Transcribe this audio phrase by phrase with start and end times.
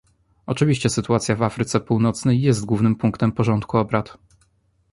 [0.45, 4.17] Oczywiście sytuacja w Afryce Północnej jest głównym punktem porządku obrad